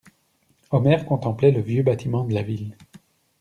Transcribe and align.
Omer 0.71 1.05
contemplait 1.05 1.51
le 1.51 1.61
vieux 1.61 1.83
bâtiment 1.83 2.23
de 2.23 2.33
la 2.33 2.41
Ville. 2.41 2.75